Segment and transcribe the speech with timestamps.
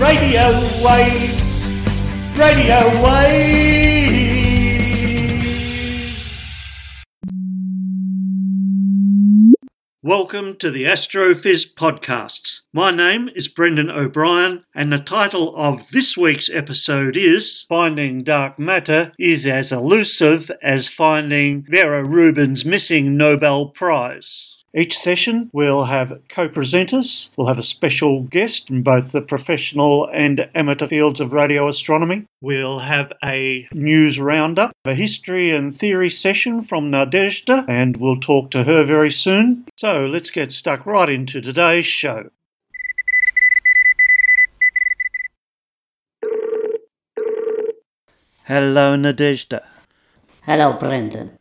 [0.00, 0.50] Radio
[0.84, 1.64] waves,
[2.36, 4.32] radio waves.
[10.02, 12.62] Welcome to the Astrophys podcasts.
[12.72, 18.58] My name is Brendan O'Brien, and the title of this week's episode is Finding Dark
[18.58, 24.61] Matter is as elusive as finding Vera Rubin's missing Nobel Prize.
[24.74, 27.28] Each session will have co presenters.
[27.36, 32.24] We'll have a special guest in both the professional and amateur fields of radio astronomy.
[32.40, 38.50] We'll have a news roundup, a history and theory session from Nadezhda, and we'll talk
[38.52, 39.66] to her very soon.
[39.76, 42.30] So let's get stuck right into today's show.
[48.44, 49.64] Hello, Nadezhda.
[50.46, 51.38] Hello, Brendan.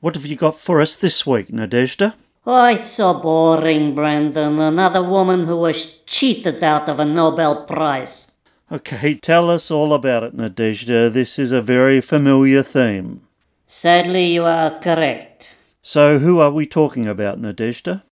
[0.00, 2.12] What have you got for us this week, Nadezhda?
[2.46, 4.60] Oh, it's so boring, Brendan.
[4.60, 8.32] Another woman who was cheated out of a Nobel Prize.
[8.70, 11.10] Okay, tell us all about it, Nadezhda.
[11.10, 13.22] This is a very familiar theme.
[13.66, 15.56] Sadly, you are correct.
[15.80, 18.02] So, who are we talking about, Nadezhda?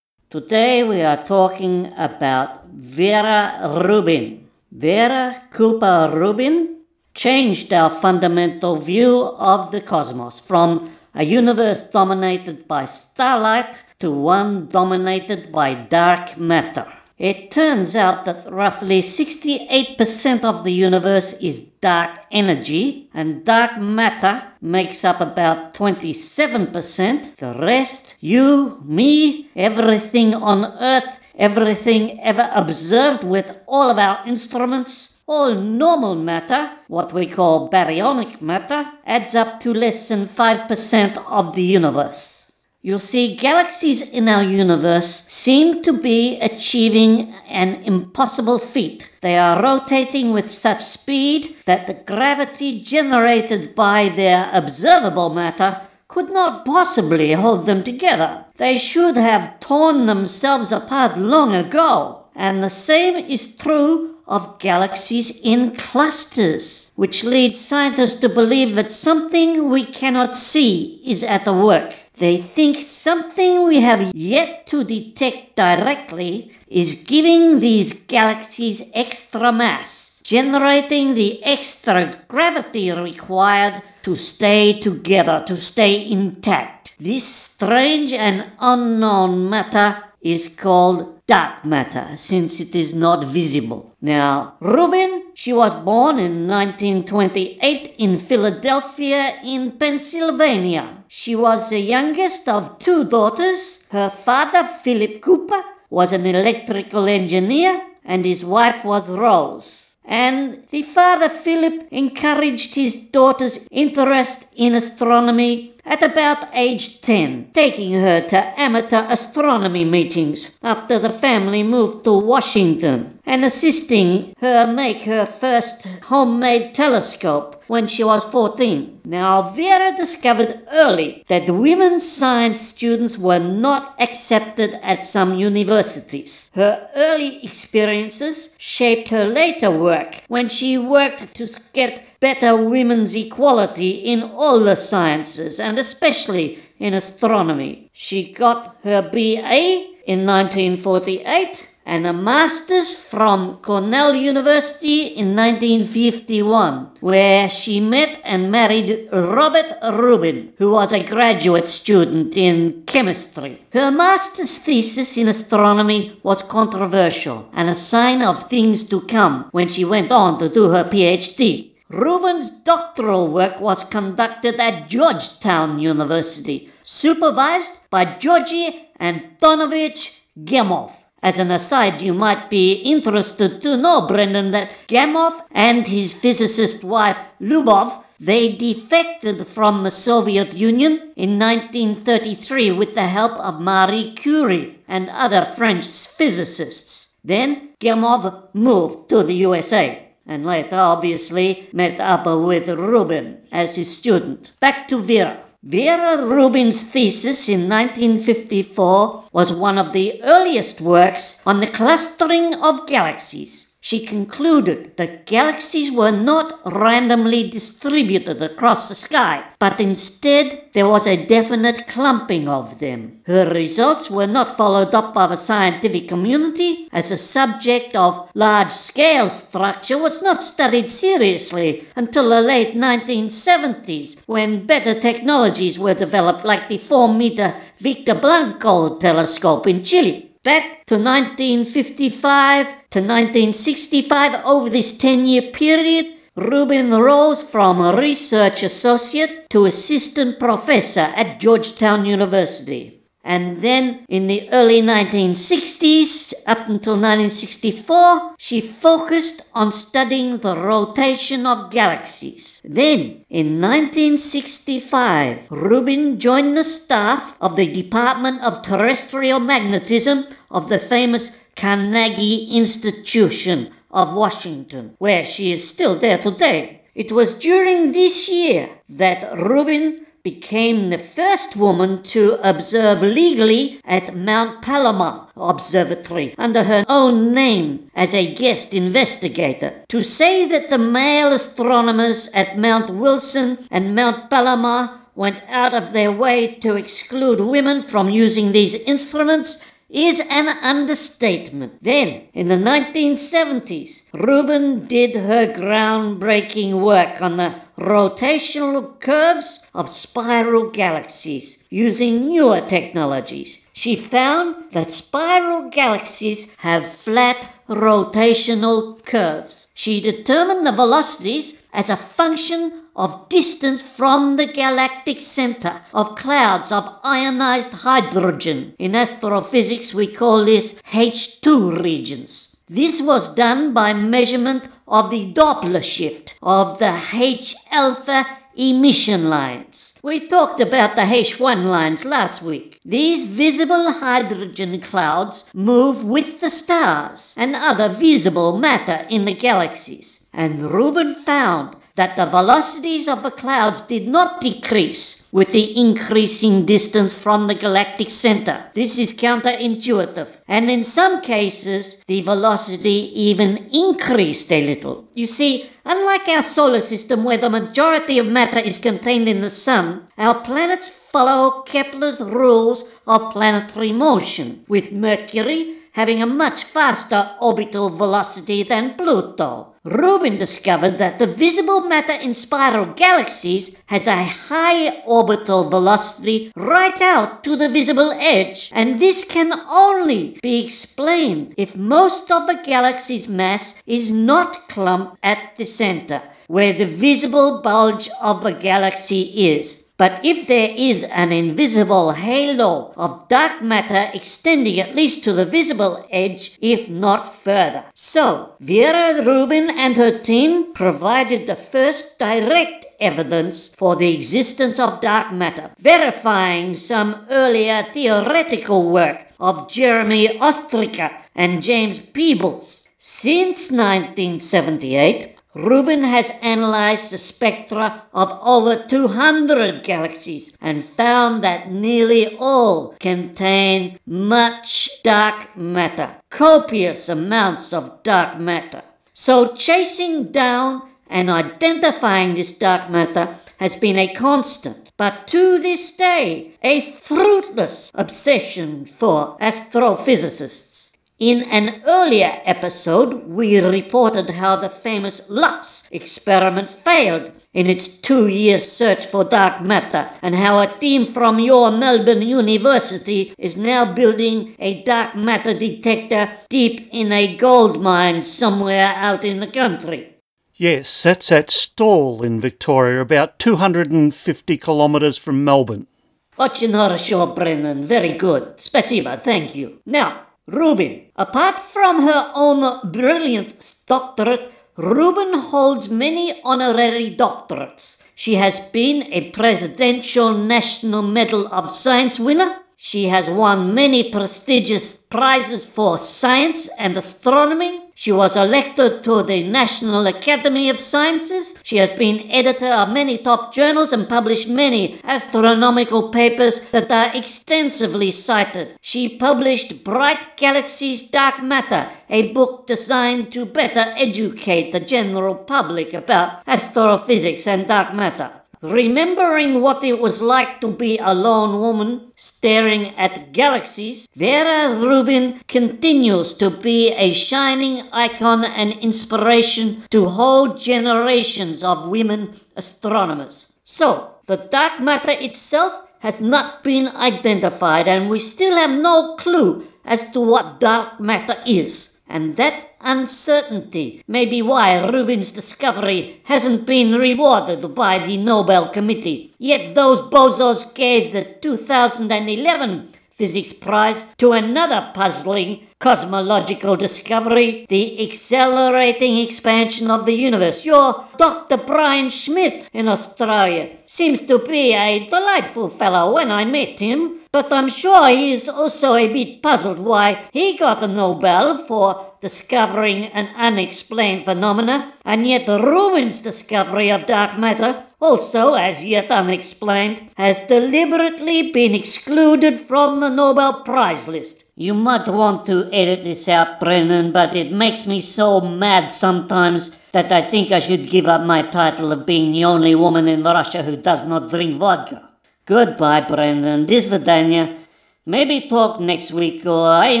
[0.28, 4.48] Today we are talking about Vera Rubin.
[4.72, 6.80] Vera Cooper Rubin
[7.14, 14.68] changed our fundamental view of the cosmos from a universe dominated by starlight to one
[14.68, 16.86] dominated by dark matter.
[17.18, 24.44] It turns out that roughly 68% of the universe is dark energy, and dark matter
[24.60, 27.36] makes up about 27%.
[27.36, 35.17] The rest, you, me, everything on Earth, everything ever observed with all of our instruments,
[35.28, 41.54] all normal matter, what we call baryonic matter, adds up to less than 5% of
[41.54, 42.50] the universe.
[42.80, 49.10] You see, galaxies in our universe seem to be achieving an impossible feat.
[49.20, 56.30] They are rotating with such speed that the gravity generated by their observable matter could
[56.30, 58.46] not possibly hold them together.
[58.56, 62.24] They should have torn themselves apart long ago.
[62.34, 68.90] And the same is true of galaxies in clusters, which leads scientists to believe that
[68.90, 71.94] something we cannot see is at the work.
[72.18, 80.20] They think something we have yet to detect directly is giving these galaxies extra mass,
[80.24, 86.94] generating the extra gravity required to stay together, to stay intact.
[86.98, 93.94] This strange and unknown matter is called dark matter since it is not visible.
[94.00, 101.04] Now, Rubin, she was born in 1928 in Philadelphia in Pennsylvania.
[101.06, 103.80] She was the youngest of two daughters.
[103.90, 109.84] Her father, Philip Cooper, was an electrical engineer and his wife was Rose.
[110.06, 117.94] And the father, Philip, encouraged his daughter's interest in astronomy at about age 10, taking
[117.94, 125.02] her to amateur astronomy meetings after the family moved to Washington and assisting her make
[125.02, 129.02] her first homemade telescope when she was 14.
[129.04, 136.50] Now, Vera discovered early that women science students were not accepted at some universities.
[136.54, 143.90] Her early experiences shaped her later work when she worked to get better women's equality
[143.90, 147.90] in all the sciences and especially in astronomy.
[147.92, 157.48] She got her BA in 1948 and a master's from Cornell University in 1951, where
[157.48, 163.64] she met and married Robert Rubin, who was a graduate student in chemistry.
[163.72, 169.68] Her master's thesis in astronomy was controversial and a sign of things to come when
[169.68, 171.70] she went on to do her PhD.
[171.88, 180.92] Rubin's doctoral work was conducted at Georgetown University, supervised by Georgy Antonovich Gamow.
[181.28, 186.82] As an aside, you might be interested to know, Brendan, that Gamow and his physicist
[186.82, 194.14] wife Lyubov they defected from the Soviet Union in 1933 with the help of Marie
[194.14, 197.08] Curie and other French physicists.
[197.22, 203.94] Then Gamow moved to the USA and later obviously met up with Rubin as his
[203.94, 204.52] student.
[204.60, 205.44] Back to Vera.
[205.64, 212.86] Vera Rubin's thesis in 1954 was one of the earliest works on the clustering of
[212.86, 213.67] galaxies.
[213.88, 221.06] She concluded that galaxies were not randomly distributed across the sky, but instead there was
[221.06, 223.22] a definite clumping of them.
[223.24, 228.72] Her results were not followed up by the scientific community as the subject of large
[228.72, 236.44] scale structure was not studied seriously until the late 1970s when better technologies were developed
[236.44, 240.27] like the 4 meter Victor Blanco telescope in Chile.
[240.44, 248.62] Back to 1955 to 1965, over this 10 year period, Rubin rose from a research
[248.62, 252.97] associate to assistant professor at Georgetown University.
[253.28, 261.44] And then in the early 1960s, up until 1964, she focused on studying the rotation
[261.44, 262.62] of galaxies.
[262.64, 270.78] Then, in 1965, Rubin joined the staff of the Department of Terrestrial Magnetism of the
[270.78, 276.80] famous Carnegie Institution of Washington, where she is still there today.
[276.94, 282.22] It was during this year that Rubin became the first woman to
[282.52, 289.70] observe legally at Mount Palomar Observatory under her own name as a guest investigator.
[289.88, 294.82] To say that the male astronomers at Mount Wilson and Mount Palomar
[295.14, 301.82] went out of their way to exclude women from using these instruments is an understatement.
[301.82, 310.70] Then, in the 1970s, Rubin did her groundbreaking work on the rotational curves of spiral
[310.70, 313.58] galaxies using newer technologies.
[313.72, 319.70] She found that spiral galaxies have flat rotational curves.
[319.74, 326.72] She determined the velocities as a function of distance from the galactic center of clouds
[326.72, 328.74] of ionized hydrogen.
[328.78, 332.56] In astrophysics, we call this H2 regions.
[332.68, 338.26] This was done by measurement of the Doppler shift of the H alpha
[338.58, 339.96] emission lines.
[340.02, 342.80] We talked about the H1 lines last week.
[342.84, 350.26] These visible hydrogen clouds move with the stars and other visible matter in the galaxies.
[350.32, 356.64] And Rubin found that the velocities of the clouds did not decrease with the increasing
[356.64, 358.56] distance from the galactic center.
[358.72, 360.28] This is counterintuitive.
[360.46, 365.08] And in some cases, the velocity even increased a little.
[365.14, 369.50] You see, unlike our solar system where the majority of matter is contained in the
[369.50, 377.34] sun, our planets follow Kepler's rules of planetary motion, with Mercury having a much faster
[377.40, 379.74] orbital velocity than Pluto.
[379.82, 387.02] Rubin discovered that the visible matter in spiral galaxies has a high orbital velocity right
[387.02, 392.60] out to the visible edge, and this can only be explained if most of the
[392.64, 399.22] galaxy's mass is not clumped at the center, where the visible bulge of a galaxy
[399.56, 399.87] is.
[399.98, 405.44] But if there is an invisible halo of dark matter extending at least to the
[405.44, 407.84] visible edge, if not further.
[407.94, 415.00] So, Vera Rubin and her team provided the first direct evidence for the existence of
[415.00, 422.88] dark matter, verifying some earlier theoretical work of Jeremy Ostriker and James Peebles.
[422.98, 432.36] Since 1978, Rubin has analyzed the spectra of over 200 galaxies and found that nearly
[432.38, 438.82] all contain much dark matter, copious amounts of dark matter.
[439.14, 445.96] So chasing down and identifying this dark matter has been a constant, but to this
[445.96, 450.87] day, a fruitless obsession for astrophysicists.
[451.18, 458.28] In an earlier episode, we reported how the famous Lux experiment failed in its two
[458.28, 463.92] year search for dark matter, and how a team from your Melbourne University is now
[463.92, 470.14] building a dark matter detector deep in a gold mine somewhere out in the country.
[470.54, 475.88] Yes, that's at Stawell in Victoria, about 250 kilometres from Melbourne.
[476.36, 477.84] Очень хорошо, Brennan.
[477.84, 478.60] Very good.
[478.60, 479.16] Спасибо.
[479.16, 479.80] Thank you.
[479.84, 481.10] Now, Rubin.
[481.14, 487.98] Apart from her own brilliant doctorate, Rubin holds many honorary doctorates.
[488.14, 492.60] She has been a Presidential National Medal of Science winner.
[492.76, 497.87] She has won many prestigious prizes for science and astronomy.
[498.00, 501.56] She was elected to the National Academy of Sciences.
[501.64, 507.10] She has been editor of many top journals and published many astronomical papers that are
[507.12, 508.76] extensively cited.
[508.80, 515.92] She published Bright Galaxies Dark Matter, a book designed to better educate the general public
[515.92, 518.30] about astrophysics and dark matter.
[518.60, 525.40] Remembering what it was like to be a lone woman staring at galaxies, Vera Rubin
[525.46, 533.52] continues to be a shining icon and inspiration to whole generations of women astronomers.
[533.62, 539.68] So, the dark matter itself has not been identified, and we still have no clue
[539.84, 541.97] as to what dark matter is.
[542.08, 549.32] And that uncertainty may be why Rubin's discovery hasn't been rewarded by the Nobel Committee.
[549.38, 552.88] Yet those bozos gave the 2011
[553.18, 560.64] Physics Prize to another puzzling cosmological discovery, the accelerating expansion of the universe.
[560.64, 561.56] Your Dr.
[561.56, 567.52] Brian Schmidt in Australia seems to be a delightful fellow when I met him, but
[567.52, 573.06] I'm sure he is also a bit puzzled why he got a Nobel for discovering
[573.06, 580.40] an unexplained phenomena, and yet Rubin's discovery of dark matter, also as yet unexplained, has
[580.40, 584.44] deliberately been excluded from the Nobel Prize list.
[584.56, 589.76] You might want to edit this out, Brendan, but it makes me so mad sometimes
[589.92, 593.22] that I think I should give up my title of being the only woman in
[593.22, 595.08] Russia who does not drink vodka.
[595.44, 596.66] Goodbye, Brendan.
[596.66, 597.56] This is Dania.
[598.04, 600.00] Maybe talk next week, or I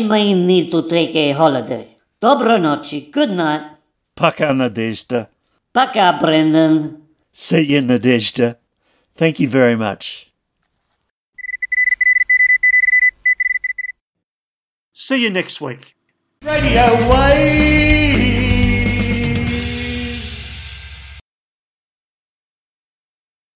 [0.00, 1.96] may need to take a holiday.
[2.20, 3.10] Dobro noci.
[3.10, 3.62] Good night.
[4.16, 5.28] Paka Nadezhda.
[5.72, 7.07] Paka, Brendan.
[7.40, 8.56] See you, Nadezhda.
[9.14, 10.32] Thank you very much.
[14.92, 15.94] See you next week.
[16.42, 17.97] Radio Wave!